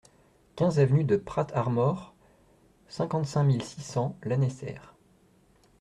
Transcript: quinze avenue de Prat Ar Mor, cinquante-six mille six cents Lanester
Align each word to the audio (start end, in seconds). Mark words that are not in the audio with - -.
quinze 0.55 0.79
avenue 0.79 1.03
de 1.03 1.15
Prat 1.15 1.45
Ar 1.53 1.69
Mor, 1.69 2.15
cinquante-six 2.87 3.43
mille 3.43 3.61
six 3.61 3.81
cents 3.83 4.17
Lanester 4.23 4.79